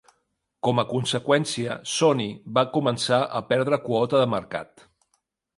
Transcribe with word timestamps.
Com 0.67 0.79
a 0.83 0.85
conseqüència, 0.93 1.75
Sony 1.91 2.27
va 2.59 2.65
començar 2.79 3.21
a 3.41 3.43
perdre 3.53 3.83
quota 3.87 4.23
de 4.25 4.31
mercat. 4.37 4.89